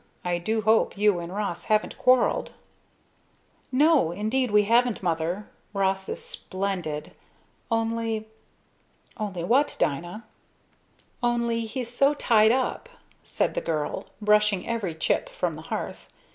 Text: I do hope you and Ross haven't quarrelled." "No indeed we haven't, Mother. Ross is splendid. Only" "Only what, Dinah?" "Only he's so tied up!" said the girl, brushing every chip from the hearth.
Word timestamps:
I 0.25 0.39
do 0.39 0.61
hope 0.63 0.97
you 0.97 1.19
and 1.19 1.31
Ross 1.31 1.65
haven't 1.65 1.99
quarrelled." 1.99 2.53
"No 3.71 4.11
indeed 4.11 4.49
we 4.49 4.63
haven't, 4.63 5.03
Mother. 5.03 5.47
Ross 5.75 6.09
is 6.09 6.25
splendid. 6.25 7.11
Only" 7.69 8.27
"Only 9.17 9.43
what, 9.43 9.75
Dinah?" 9.77 10.23
"Only 11.21 11.67
he's 11.67 11.93
so 11.95 12.15
tied 12.15 12.51
up!" 12.51 12.89
said 13.21 13.53
the 13.53 13.61
girl, 13.61 14.07
brushing 14.19 14.67
every 14.67 14.95
chip 14.95 15.29
from 15.29 15.53
the 15.53 15.61
hearth. 15.69 16.07